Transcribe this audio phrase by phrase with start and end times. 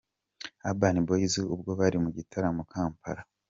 [0.67, 3.21] Urban Boyz ubwo bari mu gitaramo Kampala.